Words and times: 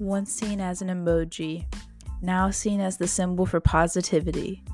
once 0.00 0.32
seen 0.32 0.62
as 0.62 0.80
an 0.80 0.88
emoji, 0.88 1.66
now 2.22 2.48
seen 2.50 2.80
as 2.80 2.96
the 2.96 3.06
symbol 3.06 3.44
for 3.44 3.60
positivity, 3.60 4.64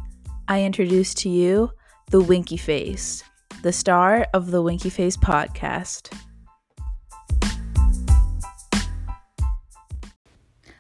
I 0.46 0.62
introduce 0.62 1.14
to 1.14 1.28
you 1.28 1.72
the 2.12 2.20
Winky 2.20 2.56
Face, 2.56 3.24
the 3.62 3.72
star 3.72 4.28
of 4.32 4.52
the 4.52 4.62
Winky 4.62 4.88
Face 4.88 5.16
podcast. 5.16 6.16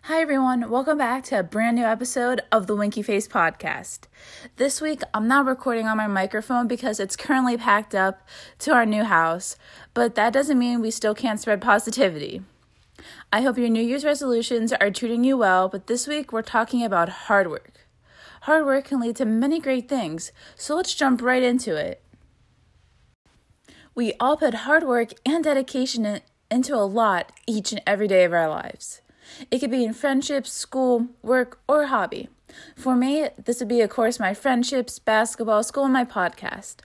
Hi, 0.02 0.20
everyone. 0.20 0.70
Welcome 0.70 0.98
back 0.98 1.24
to 1.24 1.40
a 1.40 1.42
brand 1.42 1.74
new 1.74 1.84
episode 1.84 2.40
of 2.52 2.68
the 2.68 2.76
Winky 2.76 3.02
Face 3.02 3.26
podcast. 3.26 4.02
This 4.54 4.80
week, 4.80 5.00
I'm 5.12 5.26
not 5.26 5.46
recording 5.46 5.88
on 5.88 5.96
my 5.96 6.06
microphone 6.06 6.68
because 6.68 7.00
it's 7.00 7.16
currently 7.16 7.56
packed 7.56 7.96
up 7.96 8.20
to 8.60 8.72
our 8.72 8.86
new 8.86 9.02
house, 9.02 9.56
but 9.92 10.14
that 10.14 10.32
doesn't 10.32 10.56
mean 10.56 10.80
we 10.80 10.92
still 10.92 11.16
can't 11.16 11.40
spread 11.40 11.60
positivity. 11.60 12.42
I 13.32 13.42
hope 13.42 13.58
your 13.58 13.68
New 13.68 13.82
Year's 13.82 14.04
resolutions 14.04 14.72
are 14.72 14.90
treating 14.90 15.24
you 15.24 15.36
well, 15.36 15.68
but 15.68 15.86
this 15.86 16.06
week 16.06 16.32
we're 16.32 16.42
talking 16.42 16.82
about 16.84 17.08
hard 17.08 17.50
work. 17.50 17.86
Hard 18.42 18.64
work 18.64 18.86
can 18.86 19.00
lead 19.00 19.16
to 19.16 19.24
many 19.24 19.60
great 19.60 19.88
things, 19.88 20.32
so 20.54 20.76
let's 20.76 20.94
jump 20.94 21.20
right 21.20 21.42
into 21.42 21.74
it. 21.76 22.02
We 23.94 24.12
all 24.20 24.36
put 24.36 24.54
hard 24.54 24.84
work 24.84 25.12
and 25.24 25.42
dedication 25.42 26.04
in, 26.04 26.20
into 26.50 26.74
a 26.74 26.84
lot 26.84 27.32
each 27.46 27.72
and 27.72 27.82
every 27.86 28.06
day 28.06 28.24
of 28.24 28.32
our 28.32 28.48
lives. 28.48 29.00
It 29.50 29.58
could 29.58 29.70
be 29.70 29.84
in 29.84 29.94
friendships, 29.94 30.52
school, 30.52 31.08
work, 31.22 31.60
or 31.66 31.86
hobby. 31.86 32.28
For 32.76 32.94
me, 32.94 33.28
this 33.42 33.58
would 33.60 33.68
be, 33.68 33.80
of 33.80 33.90
course, 33.90 34.20
my 34.20 34.34
friendships, 34.34 34.98
basketball, 34.98 35.62
school, 35.62 35.84
and 35.84 35.92
my 35.92 36.04
podcast. 36.04 36.76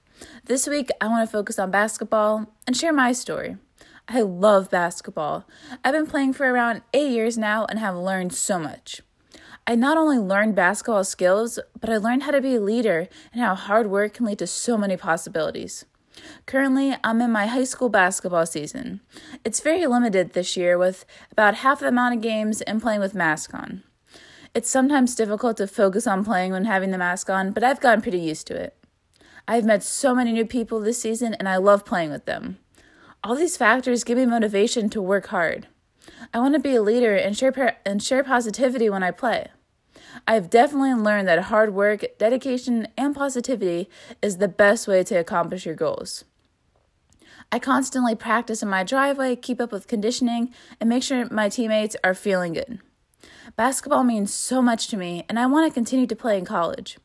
This 0.46 0.68
week, 0.68 0.90
I 1.00 1.08
want 1.08 1.28
to 1.28 1.32
focus 1.32 1.60
on 1.60 1.72
basketball 1.72 2.48
and 2.66 2.76
share 2.76 2.94
my 2.94 3.12
story. 3.12 3.58
I 4.14 4.22
love 4.24 4.70
basketball. 4.70 5.48
I've 5.86 5.94
been 5.94 6.06
playing 6.06 6.34
for 6.34 6.46
around 6.46 6.82
eight 6.94 7.12
years 7.12 7.38
now 7.38 7.66
and 7.66 7.80
have 7.80 7.96
learned 7.96 8.34
so 8.34 8.60
much. 8.60 9.02
I 9.66 9.76
not 9.76 9.96
only 9.96 10.18
learned 10.18 10.54
basketball 10.54 11.06
skills, 11.06 11.60
but 11.80 11.90
I 11.90 11.96
learned 11.96 12.24
how 12.24 12.32
to 12.32 12.42
be 12.42 12.56
a 12.56 12.60
leader 12.60 13.08
and 13.32 13.42
how 13.42 13.56
hard 13.56 13.90
work 13.90 14.16
can 14.16 14.26
lead 14.26 14.40
to 14.40 14.48
so 14.48 14.78
many 14.78 14.98
possibilities. 14.98 15.86
Currently, 16.46 16.98
I'm 17.06 17.22
in 17.22 17.32
my 17.32 17.46
high 17.46 17.64
school 17.64 17.88
basketball 17.88 18.46
season. 18.46 19.00
It's 19.46 19.62
very 19.62 19.88
limited 19.88 20.34
this 20.34 20.58
year 20.58 20.78
with 20.78 21.06
about 21.32 21.56
half 21.56 21.80
the 21.80 21.88
amount 21.88 22.16
of 22.16 22.22
games 22.22 22.60
and 22.62 22.82
playing 22.82 23.00
with 23.00 23.16
mask 23.16 23.54
on. 23.54 23.82
It's 24.54 24.70
sometimes 24.70 25.16
difficult 25.16 25.56
to 25.58 25.68
focus 25.68 26.06
on 26.06 26.26
playing 26.26 26.52
when 26.52 26.66
having 26.66 26.92
the 26.92 26.98
mask 26.98 27.30
on, 27.30 27.52
but 27.52 27.64
I've 27.64 27.80
gotten 27.80 28.02
pretty 28.02 28.20
used 28.20 28.46
to 28.48 28.56
it. 28.56 28.76
I've 29.48 29.64
met 29.64 29.84
so 29.84 30.14
many 30.14 30.34
new 30.34 30.46
people 30.46 30.82
this 30.82 31.02
season 31.02 31.34
and 31.36 31.48
I 31.48 31.56
love 31.56 31.86
playing 31.86 32.12
with 32.12 32.26
them. 32.26 32.58
All 33.24 33.36
these 33.36 33.56
factors 33.56 34.04
give 34.04 34.18
me 34.18 34.26
motivation 34.26 34.90
to 34.90 35.02
work 35.02 35.28
hard. 35.28 35.68
I 36.34 36.40
want 36.40 36.56
to 36.56 36.60
be 36.60 36.74
a 36.74 36.82
leader 36.82 37.16
and 37.16 37.38
share 37.38 37.78
and 37.86 38.02
share 38.02 38.24
positivity 38.24 38.90
when 38.90 39.04
I 39.04 39.12
play. 39.12 39.50
I've 40.28 40.50
definitely 40.50 40.96
learned 40.96 41.28
that 41.28 41.44
hard 41.44 41.76
work, 41.76 42.04
dedication, 42.18 42.88
and 42.98 43.16
positivity 43.16 43.90
is 44.24 44.38
the 44.38 44.48
best 44.48 44.88
way 44.88 45.04
to 45.04 45.16
accomplish 45.16 45.68
your 45.68 45.76
goals. 45.76 46.26
I 47.52 47.60
constantly 47.60 48.16
practice 48.16 48.64
in 48.64 48.70
my 48.70 48.84
driveway, 48.84 49.36
keep 49.36 49.62
up 49.62 49.72
with 49.72 49.88
conditioning, 49.88 50.52
and 50.80 50.90
make 50.90 51.04
sure 51.04 51.28
my 51.30 51.48
teammates 51.48 51.96
are 52.04 52.16
feeling 52.16 52.54
good. 52.54 52.80
Basketball 53.56 54.04
means 54.04 54.34
so 54.34 54.64
much 54.64 54.88
to 54.88 54.98
me, 54.98 55.26
and 55.30 55.38
I 55.38 55.46
want 55.46 55.70
to 55.70 55.74
continue 55.74 56.08
to 56.08 56.16
play 56.16 56.40
in 56.40 56.46
college. 56.46 56.98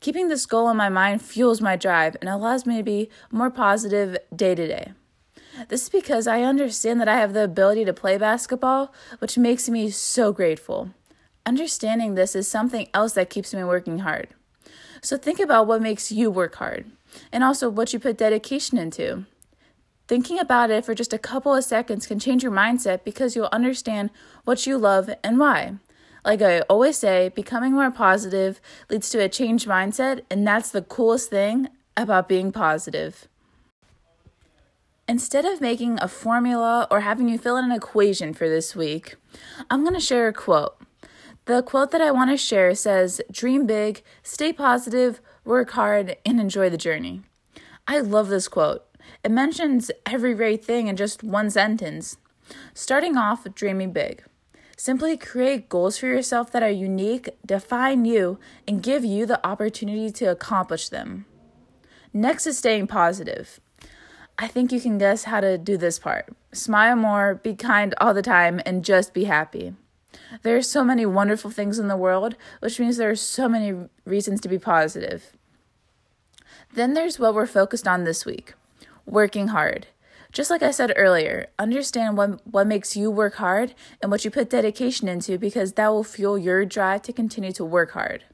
Keeping 0.00 0.28
this 0.28 0.46
goal 0.46 0.68
in 0.70 0.76
my 0.76 0.88
mind 0.88 1.20
fuels 1.20 1.60
my 1.60 1.74
drive 1.74 2.16
and 2.20 2.28
allows 2.30 2.64
me 2.64 2.76
to 2.76 2.82
be 2.84 3.10
more 3.32 3.50
positive 3.50 4.18
day 4.34 4.54
to 4.54 4.68
day. 4.68 4.92
This 5.68 5.82
is 5.82 5.88
because 5.88 6.26
I 6.26 6.42
understand 6.42 7.00
that 7.00 7.08
I 7.08 7.16
have 7.16 7.32
the 7.32 7.44
ability 7.44 7.84
to 7.84 7.92
play 7.92 8.16
basketball, 8.16 8.92
which 9.18 9.36
makes 9.36 9.68
me 9.68 9.90
so 9.90 10.32
grateful. 10.32 10.90
Understanding 11.44 12.14
this 12.14 12.36
is 12.36 12.46
something 12.46 12.88
else 12.94 13.14
that 13.14 13.30
keeps 13.30 13.52
me 13.52 13.64
working 13.64 14.00
hard. 14.00 14.28
So 15.02 15.16
think 15.16 15.40
about 15.40 15.66
what 15.66 15.82
makes 15.82 16.12
you 16.12 16.30
work 16.30 16.56
hard 16.56 16.90
and 17.32 17.42
also 17.42 17.68
what 17.68 17.92
you 17.92 17.98
put 17.98 18.18
dedication 18.18 18.78
into. 18.78 19.24
Thinking 20.06 20.38
about 20.38 20.70
it 20.70 20.84
for 20.84 20.94
just 20.94 21.12
a 21.12 21.18
couple 21.18 21.54
of 21.54 21.64
seconds 21.64 22.06
can 22.06 22.18
change 22.18 22.42
your 22.42 22.52
mindset 22.52 23.04
because 23.04 23.36
you'll 23.36 23.48
understand 23.52 24.10
what 24.44 24.66
you 24.66 24.78
love 24.78 25.10
and 25.22 25.38
why. 25.38 25.74
Like 26.24 26.42
I 26.42 26.60
always 26.62 26.96
say, 26.96 27.28
becoming 27.28 27.72
more 27.72 27.90
positive 27.90 28.60
leads 28.88 29.10
to 29.10 29.18
a 29.18 29.28
changed 29.28 29.68
mindset, 29.68 30.22
and 30.30 30.46
that's 30.46 30.70
the 30.70 30.82
coolest 30.82 31.30
thing 31.30 31.68
about 31.96 32.28
being 32.28 32.52
positive. 32.52 33.28
Instead 35.10 35.46
of 35.46 35.62
making 35.62 35.98
a 36.02 36.06
formula 36.06 36.86
or 36.90 37.00
having 37.00 37.30
you 37.30 37.38
fill 37.38 37.56
in 37.56 37.64
an 37.64 37.72
equation 37.72 38.34
for 38.34 38.46
this 38.46 38.76
week, 38.76 39.16
I'm 39.70 39.80
going 39.80 39.94
to 39.94 40.00
share 40.00 40.28
a 40.28 40.34
quote. 40.34 40.76
The 41.46 41.62
quote 41.62 41.92
that 41.92 42.02
I 42.02 42.10
want 42.10 42.30
to 42.30 42.36
share 42.36 42.74
says, 42.74 43.22
Dream 43.32 43.64
big, 43.64 44.02
stay 44.22 44.52
positive, 44.52 45.22
work 45.46 45.70
hard, 45.70 46.18
and 46.26 46.38
enjoy 46.38 46.68
the 46.68 46.76
journey. 46.76 47.22
I 47.86 48.00
love 48.00 48.28
this 48.28 48.48
quote. 48.48 48.84
It 49.24 49.30
mentions 49.30 49.90
every 50.04 50.34
great 50.34 50.62
thing 50.62 50.88
in 50.88 50.96
just 50.96 51.22
one 51.22 51.48
sentence. 51.48 52.18
Starting 52.74 53.16
off, 53.16 53.44
with 53.44 53.54
dreaming 53.54 53.92
big. 53.92 54.22
Simply 54.76 55.16
create 55.16 55.70
goals 55.70 55.96
for 55.96 56.06
yourself 56.06 56.52
that 56.52 56.62
are 56.62 56.70
unique, 56.70 57.30
define 57.46 58.04
you, 58.04 58.38
and 58.66 58.82
give 58.82 59.06
you 59.06 59.24
the 59.24 59.44
opportunity 59.44 60.10
to 60.10 60.26
accomplish 60.26 60.90
them. 60.90 61.24
Next 62.12 62.46
is 62.46 62.58
staying 62.58 62.88
positive. 62.88 63.58
I 64.40 64.46
think 64.46 64.70
you 64.70 64.80
can 64.80 64.98
guess 64.98 65.24
how 65.24 65.40
to 65.40 65.58
do 65.58 65.76
this 65.76 65.98
part. 65.98 66.28
Smile 66.52 66.94
more, 66.94 67.34
be 67.34 67.54
kind 67.54 67.92
all 68.00 68.14
the 68.14 68.22
time, 68.22 68.60
and 68.64 68.84
just 68.84 69.12
be 69.12 69.24
happy. 69.24 69.74
There 70.42 70.56
are 70.56 70.62
so 70.62 70.84
many 70.84 71.04
wonderful 71.04 71.50
things 71.50 71.78
in 71.78 71.88
the 71.88 71.96
world, 71.96 72.36
which 72.60 72.78
means 72.78 72.96
there 72.96 73.10
are 73.10 73.16
so 73.16 73.48
many 73.48 73.88
reasons 74.04 74.40
to 74.42 74.48
be 74.48 74.58
positive. 74.58 75.32
Then 76.72 76.94
there's 76.94 77.18
what 77.18 77.34
we're 77.34 77.46
focused 77.46 77.88
on 77.88 78.04
this 78.04 78.24
week 78.24 78.54
working 79.06 79.48
hard. 79.48 79.86
Just 80.32 80.50
like 80.50 80.62
I 80.62 80.70
said 80.70 80.92
earlier, 80.94 81.46
understand 81.58 82.18
what, 82.18 82.46
what 82.46 82.66
makes 82.66 82.94
you 82.94 83.10
work 83.10 83.36
hard 83.36 83.74
and 84.02 84.10
what 84.10 84.24
you 84.24 84.30
put 84.30 84.50
dedication 84.50 85.08
into 85.08 85.38
because 85.38 85.72
that 85.72 85.88
will 85.88 86.04
fuel 86.04 86.38
your 86.38 86.66
drive 86.66 87.02
to 87.02 87.12
continue 87.14 87.52
to 87.52 87.64
work 87.64 87.92
hard. 87.92 88.24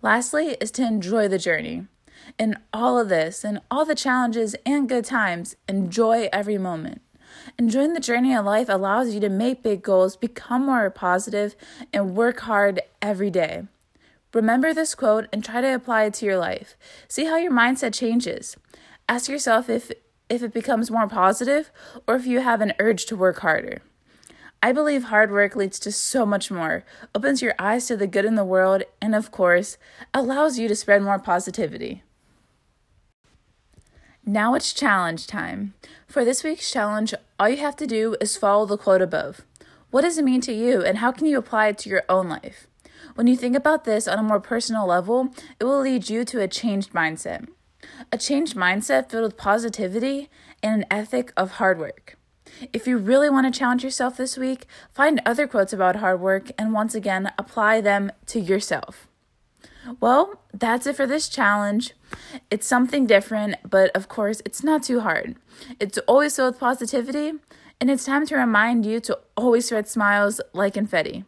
Lastly, 0.00 0.56
is 0.60 0.70
to 0.72 0.86
enjoy 0.86 1.26
the 1.26 1.38
journey. 1.38 1.88
In 2.38 2.58
all 2.72 2.98
of 2.98 3.08
this 3.08 3.44
and 3.44 3.60
all 3.70 3.84
the 3.84 3.94
challenges 3.94 4.54
and 4.64 4.88
good 4.88 5.04
times, 5.04 5.56
enjoy 5.68 6.28
every 6.32 6.58
moment. 6.58 7.02
Enjoying 7.58 7.94
the 7.94 8.00
journey 8.00 8.34
of 8.34 8.44
life 8.44 8.68
allows 8.68 9.14
you 9.14 9.20
to 9.20 9.28
make 9.28 9.62
big 9.62 9.82
goals, 9.82 10.16
become 10.16 10.66
more 10.66 10.88
positive, 10.90 11.56
and 11.92 12.16
work 12.16 12.40
hard 12.40 12.80
every 13.00 13.30
day. 13.30 13.64
Remember 14.34 14.72
this 14.72 14.94
quote 14.94 15.28
and 15.32 15.44
try 15.44 15.60
to 15.60 15.74
apply 15.74 16.04
it 16.04 16.14
to 16.14 16.26
your 16.26 16.38
life. 16.38 16.76
See 17.08 17.26
how 17.26 17.36
your 17.36 17.52
mindset 17.52 17.92
changes. 17.92 18.56
Ask 19.08 19.28
yourself 19.28 19.68
if, 19.68 19.90
if 20.28 20.42
it 20.42 20.54
becomes 20.54 20.90
more 20.90 21.06
positive 21.06 21.70
or 22.06 22.16
if 22.16 22.26
you 22.26 22.40
have 22.40 22.60
an 22.60 22.72
urge 22.78 23.04
to 23.06 23.16
work 23.16 23.40
harder. 23.40 23.82
I 24.62 24.72
believe 24.72 25.04
hard 25.04 25.32
work 25.32 25.56
leads 25.56 25.80
to 25.80 25.92
so 25.92 26.24
much 26.24 26.50
more, 26.50 26.84
opens 27.14 27.42
your 27.42 27.54
eyes 27.58 27.86
to 27.88 27.96
the 27.96 28.06
good 28.06 28.24
in 28.24 28.36
the 28.36 28.44
world, 28.44 28.84
and 29.00 29.12
of 29.12 29.32
course, 29.32 29.76
allows 30.14 30.56
you 30.56 30.68
to 30.68 30.76
spread 30.76 31.02
more 31.02 31.18
positivity. 31.18 32.04
Now 34.24 34.54
it's 34.54 34.72
challenge 34.72 35.26
time. 35.26 35.74
For 36.06 36.24
this 36.24 36.44
week's 36.44 36.70
challenge, 36.70 37.12
all 37.40 37.48
you 37.48 37.56
have 37.56 37.74
to 37.76 37.88
do 37.88 38.14
is 38.20 38.36
follow 38.36 38.66
the 38.66 38.78
quote 38.78 39.02
above. 39.02 39.40
What 39.90 40.02
does 40.02 40.16
it 40.16 40.24
mean 40.24 40.40
to 40.42 40.52
you, 40.52 40.80
and 40.80 40.98
how 40.98 41.10
can 41.10 41.26
you 41.26 41.38
apply 41.38 41.68
it 41.68 41.78
to 41.78 41.90
your 41.90 42.04
own 42.08 42.28
life? 42.28 42.68
When 43.16 43.26
you 43.26 43.36
think 43.36 43.56
about 43.56 43.84
this 43.84 44.06
on 44.06 44.20
a 44.20 44.22
more 44.22 44.38
personal 44.38 44.86
level, 44.86 45.34
it 45.58 45.64
will 45.64 45.80
lead 45.80 46.08
you 46.08 46.24
to 46.24 46.40
a 46.40 46.46
changed 46.46 46.92
mindset. 46.92 47.48
A 48.12 48.16
changed 48.16 48.54
mindset 48.54 49.10
filled 49.10 49.24
with 49.24 49.36
positivity 49.36 50.30
and 50.62 50.82
an 50.82 50.86
ethic 50.88 51.32
of 51.36 51.52
hard 51.52 51.80
work. 51.80 52.16
If 52.72 52.86
you 52.86 52.98
really 52.98 53.28
want 53.28 53.52
to 53.52 53.58
challenge 53.58 53.82
yourself 53.82 54.16
this 54.16 54.38
week, 54.38 54.66
find 54.92 55.20
other 55.26 55.48
quotes 55.48 55.72
about 55.72 55.96
hard 55.96 56.20
work 56.20 56.52
and 56.56 56.72
once 56.72 56.94
again 56.94 57.32
apply 57.36 57.80
them 57.80 58.12
to 58.26 58.38
yourself. 58.38 59.08
Well, 60.00 60.40
that's 60.52 60.86
it 60.86 60.96
for 60.96 61.06
this 61.06 61.28
challenge. 61.28 61.94
It's 62.50 62.66
something 62.66 63.06
different, 63.06 63.56
but 63.68 63.90
of 63.96 64.08
course, 64.08 64.40
it's 64.44 64.62
not 64.62 64.82
too 64.82 65.00
hard. 65.00 65.36
It's 65.80 65.98
always 66.06 66.36
filled 66.36 66.54
with 66.54 66.60
positivity, 66.60 67.32
and 67.80 67.90
it's 67.90 68.04
time 68.04 68.26
to 68.26 68.36
remind 68.36 68.86
you 68.86 69.00
to 69.00 69.18
always 69.36 69.66
spread 69.66 69.88
smiles 69.88 70.40
like 70.52 70.74
confetti. 70.74 71.24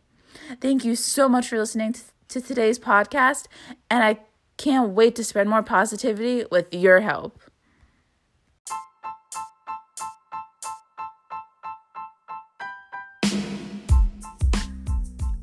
Thank 0.60 0.84
you 0.84 0.94
so 0.94 1.28
much 1.28 1.48
for 1.48 1.58
listening 1.58 1.94
to 2.28 2.40
today's 2.40 2.78
podcast, 2.78 3.46
and 3.90 4.04
I 4.04 4.18
can't 4.56 4.90
wait 4.90 5.16
to 5.16 5.24
spread 5.24 5.48
more 5.48 5.62
positivity 5.62 6.44
with 6.50 6.72
your 6.72 7.00
help. 7.00 7.40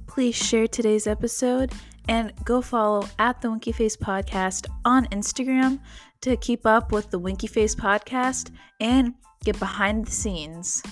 Please 0.07 0.35
share 0.35 0.67
today's 0.67 1.07
episode 1.07 1.71
and 2.11 2.33
go 2.43 2.61
follow 2.61 3.07
at 3.19 3.39
the 3.39 3.49
Winky 3.49 3.71
Face 3.71 3.95
Podcast 3.95 4.67
on 4.83 5.05
Instagram 5.07 5.79
to 6.19 6.35
keep 6.35 6.65
up 6.65 6.91
with 6.91 7.09
the 7.09 7.17
Winky 7.17 7.47
Face 7.47 7.73
Podcast 7.73 8.51
and 8.81 9.13
get 9.45 9.57
behind 9.59 10.05
the 10.05 10.11
scenes. 10.11 10.83